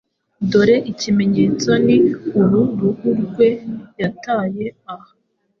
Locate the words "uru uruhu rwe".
2.41-3.49